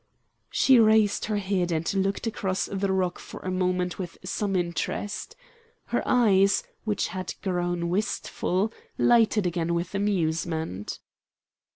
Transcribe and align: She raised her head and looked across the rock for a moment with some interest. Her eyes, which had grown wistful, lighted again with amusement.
She 0.49 0.79
raised 0.79 1.25
her 1.25 1.37
head 1.37 1.71
and 1.71 1.93
looked 1.93 2.25
across 2.25 2.65
the 2.65 2.91
rock 2.91 3.19
for 3.19 3.39
a 3.41 3.51
moment 3.51 3.99
with 3.99 4.17
some 4.25 4.55
interest. 4.55 5.35
Her 5.85 6.01
eyes, 6.07 6.63
which 6.85 7.09
had 7.09 7.35
grown 7.43 7.87
wistful, 7.87 8.73
lighted 8.97 9.45
again 9.45 9.75
with 9.75 9.93
amusement. 9.93 10.97